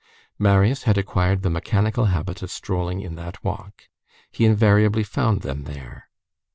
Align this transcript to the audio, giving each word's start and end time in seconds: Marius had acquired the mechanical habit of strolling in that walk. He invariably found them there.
Marius 0.39 0.81
had 0.89 0.97
acquired 0.97 1.43
the 1.43 1.49
mechanical 1.51 2.05
habit 2.05 2.41
of 2.41 2.49
strolling 2.49 3.01
in 3.01 3.13
that 3.17 3.43
walk. 3.43 3.87
He 4.31 4.45
invariably 4.45 5.03
found 5.03 5.41
them 5.43 5.65
there. 5.65 6.09